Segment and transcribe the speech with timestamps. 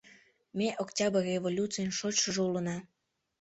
[0.57, 2.77] Ме Октябрь революцийын шочшыжо улына!